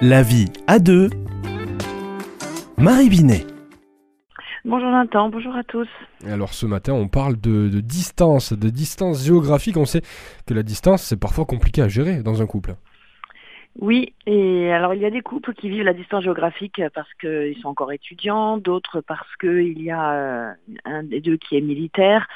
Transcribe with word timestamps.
La 0.00 0.22
vie 0.22 0.46
à 0.68 0.78
deux. 0.78 1.10
Marie 2.76 3.08
Binet. 3.08 3.44
Bonjour 4.64 4.92
Nathan, 4.92 5.28
bonjour 5.28 5.56
à 5.56 5.64
tous. 5.64 5.88
Alors 6.24 6.54
ce 6.54 6.66
matin, 6.66 6.92
on 6.92 7.08
parle 7.08 7.34
de, 7.40 7.68
de 7.68 7.80
distance, 7.80 8.52
de 8.52 8.68
distance 8.70 9.24
géographique. 9.24 9.76
On 9.76 9.86
sait 9.86 10.02
que 10.46 10.54
la 10.54 10.62
distance, 10.62 11.02
c'est 11.02 11.16
parfois 11.16 11.46
compliqué 11.46 11.82
à 11.82 11.88
gérer 11.88 12.22
dans 12.22 12.40
un 12.40 12.46
couple. 12.46 12.76
Oui, 13.80 14.12
et 14.26 14.72
alors 14.72 14.92
il 14.94 15.00
y 15.00 15.06
a 15.06 15.10
des 15.10 15.20
couples 15.20 15.54
qui 15.54 15.68
vivent 15.68 15.84
la 15.84 15.94
distance 15.94 16.24
géographique 16.24 16.82
parce 16.94 17.12
qu'ils 17.14 17.56
sont 17.62 17.68
encore 17.68 17.92
étudiants, 17.92 18.58
d'autres 18.58 19.00
parce 19.00 19.36
qu'il 19.36 19.80
y 19.80 19.92
a 19.92 20.12
euh, 20.14 20.52
un 20.84 21.04
des 21.04 21.20
deux 21.20 21.36
qui 21.36 21.56
est 21.56 21.60
militaire, 21.60 22.26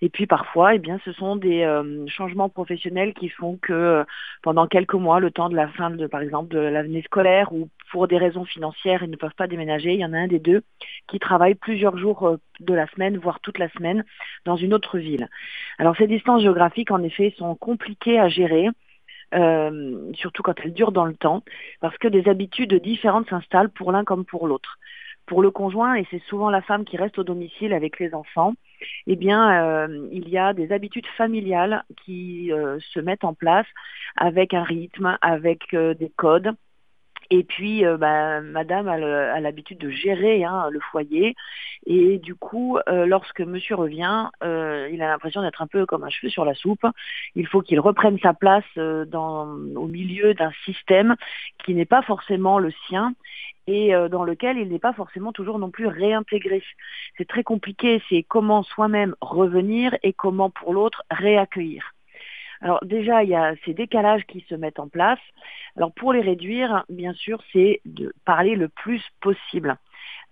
et 0.00 0.08
puis 0.08 0.26
parfois, 0.26 0.74
eh 0.74 0.78
bien, 0.78 1.00
ce 1.04 1.12
sont 1.12 1.34
des 1.34 1.62
euh, 1.62 2.04
changements 2.08 2.48
professionnels 2.48 3.14
qui 3.14 3.28
font 3.28 3.56
que 3.56 3.72
euh, 3.72 4.04
pendant 4.42 4.68
quelques 4.68 4.94
mois, 4.94 5.18
le 5.18 5.32
temps 5.32 5.48
de 5.48 5.56
la 5.56 5.68
fin, 5.68 5.90
de, 5.90 6.06
par 6.06 6.20
exemple, 6.22 6.54
de 6.54 6.60
l'année 6.60 7.02
scolaire 7.02 7.52
ou 7.52 7.68
pour 7.90 8.08
des 8.08 8.18
raisons 8.18 8.44
financières, 8.44 9.02
ils 9.02 9.10
ne 9.10 9.16
peuvent 9.16 9.34
pas 9.36 9.48
déménager. 9.48 9.94
Il 9.94 10.00
y 10.00 10.04
en 10.04 10.12
a 10.12 10.18
un 10.18 10.28
des 10.28 10.38
deux 10.40 10.62
qui 11.08 11.18
travaille 11.18 11.54
plusieurs 11.56 11.96
jours 11.98 12.36
de 12.60 12.74
la 12.74 12.86
semaine, 12.88 13.18
voire 13.18 13.40
toute 13.40 13.58
la 13.58 13.68
semaine, 13.70 14.04
dans 14.44 14.56
une 14.56 14.74
autre 14.74 14.98
ville. 14.98 15.28
Alors 15.78 15.96
ces 15.96 16.06
distances 16.06 16.42
géographiques, 16.42 16.90
en 16.90 17.02
effet, 17.02 17.34
sont 17.38 17.54
compliquées 17.54 18.18
à 18.18 18.28
gérer. 18.28 18.68
Euh, 19.34 20.12
surtout 20.14 20.42
quand 20.42 20.54
elles 20.62 20.74
durent 20.74 20.92
dans 20.92 21.06
le 21.06 21.14
temps, 21.14 21.42
parce 21.80 21.96
que 21.98 22.08
des 22.08 22.28
habitudes 22.28 22.74
différentes 22.74 23.28
s'installent 23.30 23.70
pour 23.70 23.92
l'un 23.92 24.04
comme 24.04 24.24
pour 24.24 24.46
l'autre. 24.46 24.78
Pour 25.26 25.40
le 25.40 25.50
conjoint, 25.50 25.94
et 25.94 26.06
c'est 26.10 26.22
souvent 26.24 26.50
la 26.50 26.62
femme 26.62 26.84
qui 26.84 26.96
reste 26.96 27.18
au 27.18 27.24
domicile 27.24 27.72
avec 27.72 27.98
les 27.98 28.12
enfants, 28.12 28.54
eh 29.06 29.16
bien, 29.16 29.64
euh, 29.64 30.08
il 30.10 30.28
y 30.28 30.36
a 30.36 30.52
des 30.52 30.72
habitudes 30.72 31.06
familiales 31.16 31.84
qui 32.04 32.52
euh, 32.52 32.78
se 32.92 33.00
mettent 33.00 33.24
en 33.24 33.32
place 33.32 33.66
avec 34.16 34.52
un 34.52 34.64
rythme, 34.64 35.16
avec 35.22 35.74
des 35.74 36.12
codes, 36.16 36.50
et 37.34 37.44
puis, 37.44 37.86
euh, 37.86 37.96
bah, 37.96 38.42
madame 38.42 38.88
a 38.88 39.40
l'habitude 39.40 39.78
de 39.78 39.88
gérer 39.88 40.44
hein, 40.44 40.68
le 40.70 40.80
foyer. 40.80 41.34
Et 41.86 42.18
du 42.18 42.34
coup, 42.34 42.76
euh, 42.90 43.06
lorsque 43.06 43.40
monsieur 43.40 43.74
revient, 43.74 44.28
euh, 44.44 44.90
il 44.92 45.00
a 45.00 45.08
l'impression 45.08 45.40
d'être 45.40 45.62
un 45.62 45.66
peu 45.66 45.86
comme 45.86 46.04
un 46.04 46.10
cheveu 46.10 46.28
sur 46.28 46.44
la 46.44 46.52
soupe. 46.52 46.86
Il 47.34 47.46
faut 47.46 47.62
qu'il 47.62 47.80
reprenne 47.80 48.18
sa 48.18 48.34
place 48.34 48.66
au 48.76 49.86
milieu 49.86 50.34
d'un 50.34 50.52
système 50.66 51.16
qui 51.64 51.74
n'est 51.74 51.86
pas 51.86 52.02
forcément 52.02 52.58
le 52.58 52.70
sien 52.86 53.14
et 53.66 53.92
dans 54.10 54.24
lequel 54.24 54.58
il 54.58 54.68
n'est 54.68 54.78
pas 54.78 54.92
forcément 54.92 55.32
toujours 55.32 55.58
non 55.58 55.70
plus 55.70 55.86
réintégré. 55.86 56.62
C'est 57.16 57.28
très 57.28 57.44
compliqué, 57.44 58.02
c'est 58.10 58.24
comment 58.24 58.62
soi-même 58.62 59.14
revenir 59.22 59.96
et 60.02 60.12
comment 60.12 60.50
pour 60.50 60.74
l'autre 60.74 61.02
réaccueillir. 61.10 61.94
Alors 62.62 62.78
déjà, 62.84 63.24
il 63.24 63.30
y 63.30 63.34
a 63.34 63.54
ces 63.64 63.74
décalages 63.74 64.24
qui 64.26 64.44
se 64.48 64.54
mettent 64.54 64.78
en 64.78 64.88
place. 64.88 65.18
Alors 65.76 65.92
pour 65.92 66.12
les 66.12 66.20
réduire, 66.20 66.84
bien 66.88 67.12
sûr, 67.12 67.42
c'est 67.52 67.80
de 67.84 68.12
parler 68.24 68.54
le 68.54 68.68
plus 68.68 69.02
possible. 69.20 69.76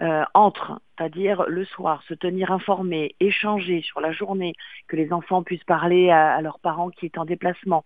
Euh, 0.00 0.24
entre, 0.32 0.80
c'est-à-dire 0.96 1.44
le 1.48 1.64
soir, 1.64 2.04
se 2.06 2.14
tenir 2.14 2.52
informé, 2.52 3.16
échanger 3.18 3.82
sur 3.82 4.00
la 4.00 4.12
journée, 4.12 4.54
que 4.86 4.94
les 4.94 5.12
enfants 5.12 5.42
puissent 5.42 5.64
parler 5.64 6.10
à, 6.10 6.40
leurs 6.40 6.60
parents 6.60 6.90
qui 6.90 7.06
est 7.06 7.18
en 7.18 7.24
déplacement. 7.24 7.84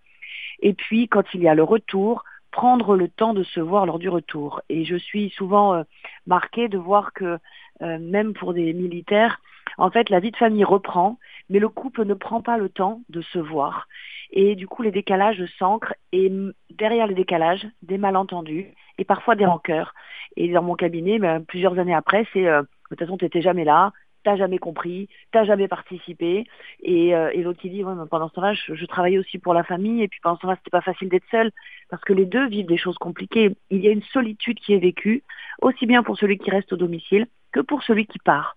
Et 0.61 0.75
puis, 0.75 1.09
quand 1.09 1.25
il 1.33 1.41
y 1.41 1.49
a 1.49 1.55
le 1.55 1.63
retour, 1.63 2.25
prendre 2.51 2.97
le 2.97 3.09
temps 3.09 3.33
de 3.33 3.43
se 3.45 3.61
voir 3.61 3.87
lors 3.87 3.99
du 3.99 4.11
retour. 4.11 4.61
Et 4.69 4.85
je 4.85 4.97
suis 4.97 5.31
souvent 5.31 5.75
euh, 5.75 5.85
marquée 6.27 6.69
de 6.69 6.77
voir 6.77 7.15
que 7.15 7.39
euh, 7.81 7.99
même 7.99 8.35
pour 8.35 8.53
des 8.53 8.75
militaires, 8.75 9.41
en 9.79 9.91
fait, 9.91 10.11
la 10.11 10.21
vie 10.21 10.33
de 10.33 10.37
famille 10.37 10.65
reprend, 10.65 11.19
mais 11.53 11.59
le 11.59 11.69
couple 11.69 12.05
ne 12.07 12.15
prend 12.15 12.41
pas 12.41 12.57
le 12.57 12.71
temps 12.71 13.03
de 13.11 13.21
se 13.21 13.39
voir. 13.39 13.87
Et 14.31 14.57
du 14.57 14.67
coup, 14.67 14.83
les 14.83 14.91
décalages 14.91 15.45
s'ancrent 15.59 15.95
et 16.11 16.33
derrière 16.71 17.07
les 17.07 17.15
décalages, 17.15 17.67
des 17.83 17.99
malentendus 17.99 18.73
et 18.97 19.05
parfois 19.05 19.37
des 19.37 19.45
rancœurs. 19.45 19.95
Et 20.37 20.51
dans 20.51 20.63
mon 20.63 20.75
cabinet, 20.75 21.19
ben, 21.19 21.45
plusieurs 21.45 21.79
années 21.79 21.95
après, 21.95 22.27
c'est 22.33 22.49
euh, 22.49 22.63
de 22.63 22.67
toute 22.89 23.01
façon, 23.01 23.19
tu 23.19 23.27
n'étais 23.27 23.43
jamais 23.43 23.65
là, 23.65 23.93
t'as 24.25 24.37
jamais 24.37 24.57
compris, 24.57 25.11
t'as 25.31 25.45
jamais 25.45 25.69
participé. 25.69 26.47
Et, 26.83 27.15
euh, 27.15 27.31
l'autre 27.43 27.61
qui 27.61 27.69
dit, 27.69 27.83
pendant 27.83 28.29
ce 28.31 28.35
temps-là, 28.35 28.55
je, 28.55 28.87
travaillais 28.87 29.19
aussi 29.19 29.39
pour 29.39 29.53
la 29.53 29.63
famille, 29.63 30.03
et 30.03 30.09
puis 30.09 30.21
pendant 30.23 30.37
ce 30.37 30.43
temps-là, 30.43 30.57
c'était 30.57 30.71
pas 30.71 30.81
facile 30.81 31.11
d'être 31.11 31.29
seul, 31.31 31.51
parce 31.91 32.03
que 32.03 32.15
les 32.15 32.25
deux 32.25 32.47
vivent 32.49 32.67
des 32.67 32.79
choses 32.79 32.97
compliquées. 32.97 33.55
Il 33.69 33.81
y 33.83 33.89
a 33.89 33.93
une 33.93 34.03
solitude 34.05 34.59
qui 34.59 34.73
est 34.73 34.79
vécue, 34.79 35.23
aussi 35.61 35.85
bien 35.85 36.03
pour 36.03 36.17
celui 36.17 36.39
qui 36.39 36.51
reste 36.51 36.73
au 36.73 36.77
domicile 36.77 37.27
que 37.53 37.61
pour 37.61 37.83
celui 37.83 38.07
qui 38.07 38.19
part 38.19 38.57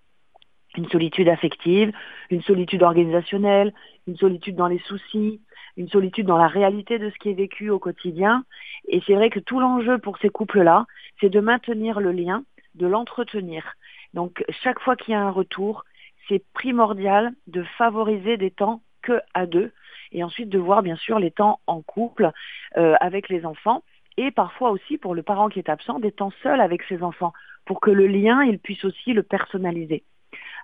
une 0.77 0.89
solitude 0.89 1.29
affective, 1.29 1.91
une 2.29 2.41
solitude 2.41 2.83
organisationnelle, 2.83 3.73
une 4.07 4.17
solitude 4.17 4.55
dans 4.55 4.67
les 4.67 4.79
soucis, 4.79 5.41
une 5.77 5.89
solitude 5.89 6.25
dans 6.25 6.37
la 6.37 6.47
réalité 6.47 6.99
de 6.99 7.09
ce 7.09 7.17
qui 7.17 7.29
est 7.29 7.33
vécu 7.33 7.69
au 7.69 7.79
quotidien. 7.79 8.45
Et 8.87 9.01
c'est 9.05 9.15
vrai 9.15 9.29
que 9.29 9.39
tout 9.39 9.59
l'enjeu 9.59 9.97
pour 9.97 10.17
ces 10.17 10.29
couples-là, 10.29 10.85
c'est 11.19 11.29
de 11.29 11.39
maintenir 11.39 11.99
le 11.99 12.11
lien, 12.11 12.43
de 12.75 12.87
l'entretenir. 12.87 13.73
Donc 14.13 14.43
chaque 14.63 14.79
fois 14.79 14.95
qu'il 14.95 15.13
y 15.13 15.15
a 15.15 15.21
un 15.21 15.31
retour, 15.31 15.83
c'est 16.27 16.43
primordial 16.53 17.33
de 17.47 17.63
favoriser 17.77 18.37
des 18.37 18.51
temps 18.51 18.81
que 19.01 19.19
à 19.33 19.45
deux 19.45 19.71
et 20.11 20.23
ensuite 20.23 20.49
de 20.49 20.57
voir 20.57 20.81
bien 20.81 20.95
sûr 20.95 21.19
les 21.19 21.31
temps 21.31 21.59
en 21.67 21.81
couple 21.81 22.31
euh, 22.77 22.95
avec 22.99 23.29
les 23.29 23.45
enfants 23.45 23.83
et 24.17 24.31
parfois 24.31 24.71
aussi 24.71 24.97
pour 24.97 25.13
le 25.13 25.23
parent 25.23 25.49
qui 25.49 25.59
est 25.59 25.69
absent 25.69 25.99
des 25.99 26.11
temps 26.11 26.31
seuls 26.41 26.61
avec 26.61 26.83
ses 26.83 27.03
enfants 27.03 27.33
pour 27.65 27.79
que 27.81 27.91
le 27.91 28.07
lien 28.07 28.43
il 28.43 28.59
puisse 28.59 28.85
aussi 28.85 29.13
le 29.13 29.23
personnaliser. 29.23 30.03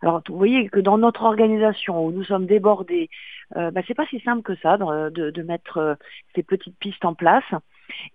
Alors, 0.01 0.21
vous 0.27 0.37
voyez 0.37 0.67
que 0.69 0.79
dans 0.79 0.97
notre 0.97 1.23
organisation 1.23 2.05
où 2.05 2.11
nous 2.11 2.23
sommes 2.23 2.47
débordés, 2.47 3.09
euh, 3.55 3.69
bah, 3.71 3.81
c'est 3.87 3.93
pas 3.93 4.07
si 4.07 4.19
simple 4.21 4.41
que 4.41 4.55
ça 4.55 4.77
de, 4.77 5.41
mettre 5.43 5.77
euh, 5.77 5.95
ces 6.35 6.43
petites 6.43 6.77
pistes 6.79 7.05
en 7.05 7.13
place. 7.13 7.43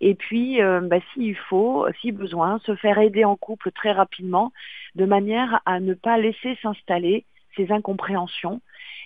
Et 0.00 0.14
puis, 0.14 0.62
euh, 0.62 0.80
bah, 0.80 0.98
s'il 1.12 1.36
faut, 1.36 1.86
si 2.00 2.10
besoin, 2.10 2.58
se 2.60 2.74
faire 2.76 2.98
aider 2.98 3.24
en 3.24 3.36
couple 3.36 3.70
très 3.70 3.92
rapidement, 3.92 4.52
de 4.94 5.04
manière 5.04 5.60
à 5.66 5.80
ne 5.80 5.94
pas 5.94 6.18
laisser 6.18 6.58
s'installer 6.62 7.24
ces 7.56 7.72
incompréhensions. 7.72 8.60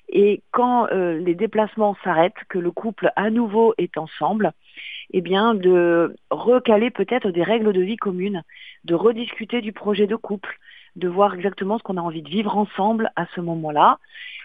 Et 0.09 0.43
quand 0.51 0.89
euh, 0.91 1.19
les 1.19 1.35
déplacements 1.35 1.97
s'arrêtent, 2.03 2.45
que 2.49 2.59
le 2.59 2.73
couple 2.73 3.13
à 3.17 3.31
nouveau 3.31 3.75
est 3.79 3.97
ensemble, 3.97 4.53
eh 5.13 5.21
bien, 5.21 5.55
de 5.55 6.17
recaler 6.31 6.91
peut-être 6.91 7.31
des 7.31 7.43
règles 7.43 7.73
de 7.73 7.81
vie 7.81 7.97
communes, 7.97 8.43
de 8.85 8.95
rediscuter 8.95 9.61
du 9.61 9.73
projet 9.73 10.07
de 10.07 10.17
couple, 10.17 10.59
de 10.97 11.09
voir 11.09 11.35
exactement 11.35 11.79
ce 11.79 11.85
qu'on 11.85 11.97
a 11.97 12.03
envie 12.03 12.23
de 12.23 12.29
vivre 12.29 12.57
ensemble 12.57 13.13
à 13.15 13.27
ce 13.35 13.41
moment-là, 13.41 13.99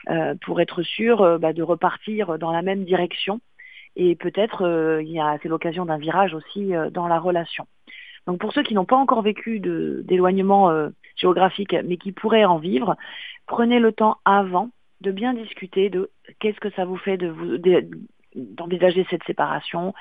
euh, 0.09 0.35
pour 0.45 0.61
être 0.61 0.83
sûr 0.83 1.21
euh, 1.21 1.37
bah, 1.39 1.53
de 1.53 1.63
repartir 1.63 2.37
dans 2.37 2.51
la 2.51 2.61
même 2.61 2.83
direction. 2.83 3.41
Et 3.95 4.15
peut-être 4.15 4.99
il 5.01 5.09
y 5.09 5.21
a 5.21 5.37
c'est 5.41 5.47
l'occasion 5.47 5.85
d'un 5.85 5.97
virage 5.97 6.33
aussi 6.33 6.73
dans 6.91 7.07
la 7.07 7.17
relation. 7.17 7.65
Donc 8.27 8.39
pour 8.39 8.53
ceux 8.53 8.63
qui 8.63 8.73
n'ont 8.73 8.85
pas 8.85 8.95
encore 8.95 9.21
vécu 9.21 9.59
d'éloignement 9.59 10.71
géographique, 11.15 11.75
mais 11.85 11.97
qui 11.97 12.11
pourraient 12.11 12.45
en 12.45 12.57
vivre, 12.57 12.95
prenez 13.45 13.79
le 13.79 13.91
temps 13.91 14.17
avant 14.25 14.69
de 15.01 15.11
bien 15.11 15.33
discuter 15.33 15.89
de 15.89 16.09
qu'est-ce 16.39 16.59
que 16.59 16.71
ça 16.71 16.85
vous 16.85 16.97
fait 16.97 17.17
de 17.17 17.33
d'envisager 18.35 19.05
cette 19.09 19.23
séparation, 19.23 19.93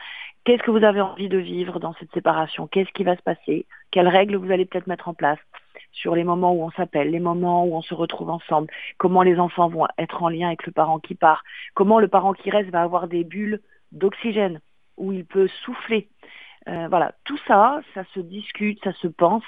qu'est-ce 0.45 0.63
que 0.63 0.71
vous 0.71 0.85
avez 0.85 1.01
envie 1.01 1.29
de 1.29 1.39
vivre 1.39 1.79
dans 1.79 1.95
cette 1.95 2.13
séparation, 2.13 2.67
qu'est-ce 2.67 2.91
qui 2.93 3.05
va 3.05 3.17
se 3.17 3.23
passer, 3.23 3.67
quelles 3.91 4.09
règles 4.09 4.37
vous 4.37 4.51
allez 4.51 4.65
peut-être 4.65 4.87
mettre 4.87 5.09
en 5.09 5.15
place 5.15 5.39
sur 5.93 6.15
les 6.17 6.25
moments 6.25 6.53
où 6.53 6.63
on 6.63 6.71
s'appelle, 6.73 7.11
les 7.11 7.21
moments 7.21 7.65
où 7.65 7.75
on 7.77 7.83
se 7.83 7.95
retrouve 7.95 8.31
ensemble, 8.31 8.69
comment 8.99 9.23
les 9.23 9.39
enfants 9.39 9.69
vont 9.69 9.87
être 9.99 10.23
en 10.23 10.29
lien 10.29 10.49
avec 10.49 10.67
le 10.67 10.73
parent 10.73 10.99
qui 10.99 11.15
part, 11.15 11.45
comment 11.75 12.01
le 12.01 12.09
parent 12.09 12.33
qui 12.33 12.51
reste 12.51 12.71
va 12.71 12.83
avoir 12.83 13.07
des 13.07 13.25
bulles 13.25 13.61
d'oxygène 13.93 14.61
où 14.97 15.13
il 15.13 15.25
peut 15.25 15.49
souffler? 15.65 16.09
Euh, 16.69 16.89
voilà, 16.89 17.13
tout 17.25 17.39
ça, 17.47 17.81
ça 17.95 18.05
se 18.15 18.21
discute, 18.21 18.83
ça 18.83 18.93
se 18.95 19.07
pense. 19.07 19.45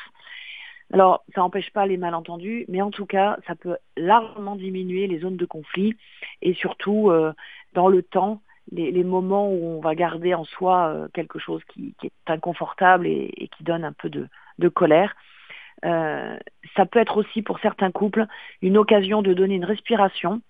Alors, 0.93 1.25
ça 1.34 1.41
n'empêche 1.41 1.72
pas 1.72 1.87
les 1.87 1.97
malentendus, 1.97 2.65
mais 2.69 2.82
en 2.82 2.91
tout 2.91 3.06
cas, 3.06 3.38
ça 3.47 3.54
peut 3.56 3.77
largement 3.97 4.54
diminuer 4.54 5.06
les 5.06 5.19
zones 5.19 5.37
de 5.37 5.47
conflit 5.47 5.97
et 6.43 6.55
surtout, 6.55 7.10
euh, 7.10 7.32
dans 7.72 7.88
le 7.88 8.03
temps, 8.03 8.43
les, 8.72 9.05
moments 9.05 9.50
où 9.50 9.78
on 9.78 9.81
va 9.81 9.94
garder 9.94 10.34
en 10.34 10.44
soi 10.44 10.88
euh, 10.88 11.09
quelque 11.15 11.38
chose 11.38 11.62
qui, 11.69 11.94
est 12.03 12.12
inconfortable 12.26 13.06
et, 13.06 13.49
qui 13.56 13.64
donne 13.64 13.85
un 13.85 13.93
peu 13.93 14.11
de 14.11 14.69
colère. 14.69 15.14
Ça 15.82 16.87
peut 16.90 16.99
être 16.99 17.17
aussi 17.17 17.43
pour 17.43 17.58
certains 17.61 17.93
couples 17.93 18.26
une 18.62 18.76
occasion 18.76 19.23
de 19.23 19.35
donner 19.35 19.55
une 19.55 19.64
respiration 19.64 20.40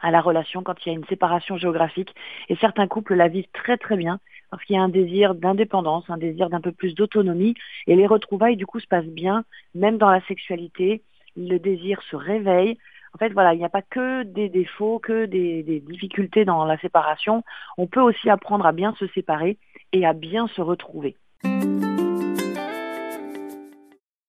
à 0.00 0.10
la 0.10 0.20
relation 0.20 0.62
quand 0.62 0.74
il 0.84 0.88
y 0.88 0.92
a 0.92 0.94
une 0.94 1.06
séparation 1.06 1.56
géographique. 1.56 2.14
Et 2.48 2.56
certains 2.56 2.86
couples 2.86 3.14
la 3.14 3.28
vivent 3.28 3.50
très 3.52 3.76
très 3.76 3.96
bien 3.96 4.20
parce 4.50 4.64
qu'il 4.64 4.76
y 4.76 4.78
a 4.78 4.82
un 4.82 4.88
désir 4.88 5.34
d'indépendance, 5.34 6.04
un 6.08 6.18
désir 6.18 6.48
d'un 6.50 6.60
peu 6.60 6.72
plus 6.72 6.94
d'autonomie. 6.94 7.54
Et 7.86 7.96
les 7.96 8.06
retrouvailles, 8.06 8.56
du 8.56 8.66
coup, 8.66 8.80
se 8.80 8.86
passent 8.86 9.04
bien, 9.04 9.44
même 9.74 9.98
dans 9.98 10.10
la 10.10 10.20
sexualité. 10.26 11.02
Le 11.36 11.58
désir 11.58 12.00
se 12.10 12.16
réveille. 12.16 12.78
En 13.14 13.18
fait, 13.18 13.30
voilà, 13.30 13.54
il 13.54 13.58
n'y 13.58 13.64
a 13.64 13.70
pas 13.70 13.82
que 13.82 14.22
des 14.22 14.48
défauts, 14.48 14.98
que 14.98 15.26
des, 15.26 15.62
des 15.62 15.80
difficultés 15.80 16.44
dans 16.44 16.64
la 16.64 16.78
séparation. 16.78 17.42
On 17.76 17.86
peut 17.86 18.00
aussi 18.00 18.28
apprendre 18.28 18.66
à 18.66 18.72
bien 18.72 18.94
se 18.98 19.06
séparer 19.08 19.58
et 19.92 20.06
à 20.06 20.12
bien 20.12 20.46
se 20.48 20.60
retrouver. 20.60 21.16